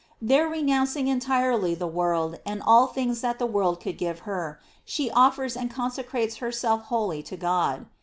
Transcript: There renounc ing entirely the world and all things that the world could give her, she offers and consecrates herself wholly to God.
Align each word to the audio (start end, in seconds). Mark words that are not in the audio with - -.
There 0.19 0.49
renounc 0.49 0.95
ing 0.95 1.07
entirely 1.07 1.75
the 1.75 1.85
world 1.85 2.39
and 2.43 2.63
all 2.63 2.87
things 2.87 3.21
that 3.21 3.37
the 3.37 3.45
world 3.45 3.79
could 3.79 3.99
give 3.99 4.21
her, 4.21 4.59
she 4.83 5.11
offers 5.11 5.55
and 5.55 5.69
consecrates 5.69 6.37
herself 6.37 6.85
wholly 6.85 7.21
to 7.21 7.37
God. 7.37 7.85